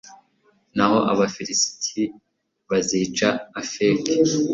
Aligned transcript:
naho 0.75 0.97
abafilisiti 1.11 2.01
bazica 2.69 3.29
afeki 3.61 4.13